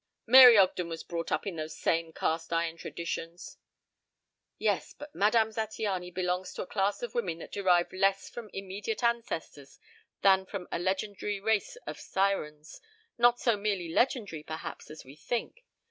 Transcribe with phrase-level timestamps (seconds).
[0.25, 3.57] "Mary Ogden was brought up in those same cast iron traditions."
[4.57, 9.03] "Yes, but Madame Zattiany belongs to a class of women that derive less from immediate
[9.03, 9.77] ancestors
[10.23, 12.81] than from a legendary race of sirens
[13.19, 15.63] not so merely legendary, perhaps, as we think.